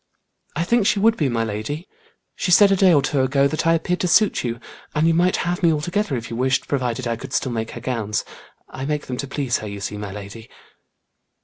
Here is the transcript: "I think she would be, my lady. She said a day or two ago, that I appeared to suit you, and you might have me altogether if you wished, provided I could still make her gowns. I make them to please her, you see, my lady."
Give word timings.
"I 0.55 0.63
think 0.63 0.87
she 0.87 0.97
would 0.97 1.15
be, 1.15 1.29
my 1.29 1.43
lady. 1.43 1.87
She 2.33 2.49
said 2.49 2.71
a 2.71 2.75
day 2.75 2.91
or 2.91 3.03
two 3.03 3.21
ago, 3.21 3.47
that 3.47 3.67
I 3.67 3.75
appeared 3.75 3.99
to 3.99 4.07
suit 4.07 4.43
you, 4.43 4.59
and 4.95 5.05
you 5.07 5.13
might 5.13 5.35
have 5.45 5.61
me 5.61 5.71
altogether 5.71 6.17
if 6.17 6.31
you 6.31 6.35
wished, 6.35 6.67
provided 6.67 7.07
I 7.07 7.15
could 7.17 7.33
still 7.33 7.51
make 7.51 7.69
her 7.77 7.81
gowns. 7.81 8.25
I 8.67 8.85
make 8.85 9.05
them 9.05 9.17
to 9.17 9.27
please 9.27 9.59
her, 9.59 9.67
you 9.67 9.79
see, 9.79 9.97
my 9.97 10.11
lady." 10.11 10.49